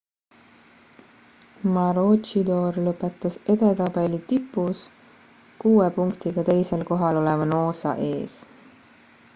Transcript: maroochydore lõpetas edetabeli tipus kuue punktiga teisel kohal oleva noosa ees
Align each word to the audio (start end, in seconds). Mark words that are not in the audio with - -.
maroochydore 1.75 2.85
lõpetas 2.87 3.37
edetabeli 3.55 4.21
tipus 4.31 4.81
kuue 5.65 5.91
punktiga 6.01 6.47
teisel 6.51 6.87
kohal 6.91 7.21
oleva 7.23 7.49
noosa 7.53 7.95
ees 8.11 8.41